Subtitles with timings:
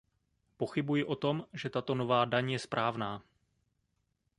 [0.57, 3.21] Pochybuji o tom, že tato nová daň je správná.